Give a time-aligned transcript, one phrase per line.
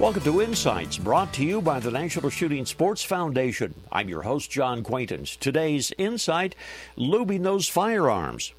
[0.00, 3.72] Welcome to Insights, brought to you by the National Shooting Sports Foundation.
[3.92, 5.36] I'm your host, John Quaintance.
[5.36, 6.56] Today's Insight
[6.98, 8.52] lubing those firearms.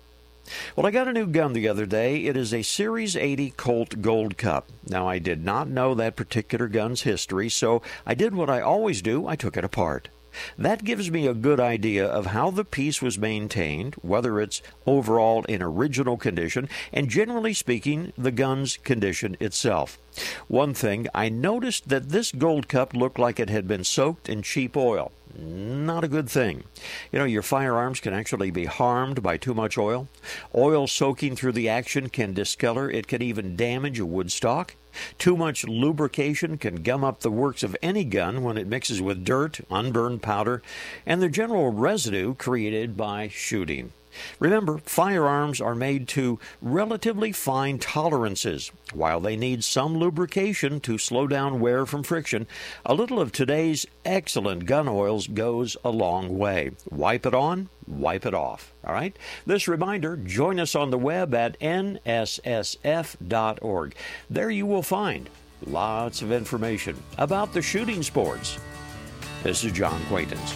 [0.76, 2.24] Well, I got a new gun the other day.
[2.24, 4.70] It is a Series 80 Colt Gold Cup.
[4.88, 9.02] Now, I did not know that particular gun's history, so I did what I always
[9.02, 10.08] do I took it apart.
[10.58, 15.44] That gives me a good idea of how the piece was maintained, whether it's overall
[15.46, 19.98] in original condition, and generally speaking, the gun's condition itself.
[20.48, 24.42] One thing, I noticed that this gold cup looked like it had been soaked in
[24.42, 25.12] cheap oil.
[25.38, 26.64] Not a good thing.
[27.12, 30.08] You know, your firearms can actually be harmed by too much oil.
[30.54, 34.76] Oil soaking through the action can discolor, it can even damage a wood stock.
[35.18, 39.26] Too much lubrication can gum up the works of any gun when it mixes with
[39.26, 40.62] dirt, unburned powder,
[41.06, 43.92] and the general residue created by shooting.
[44.40, 48.72] Remember, firearms are made to relatively fine tolerances.
[48.94, 52.48] While they need some lubrication to slow down wear from friction,
[52.86, 56.72] a little of today's excellent gun oils goes a long way.
[56.90, 58.74] Wipe it on, wipe it off.
[58.86, 59.18] All right?
[59.46, 62.06] This reminder join us on the web at nssf.org.
[64.30, 65.30] There you will find
[65.66, 68.60] lots of information about the shooting sports.
[69.44, 70.56] This is John Quaintance.